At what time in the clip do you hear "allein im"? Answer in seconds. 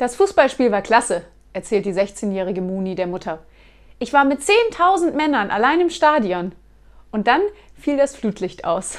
5.50-5.90